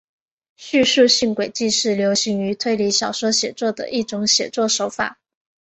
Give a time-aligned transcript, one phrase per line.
[0.55, 5.19] 叙述性诡计是流行于推理小说写作的一种写作手法。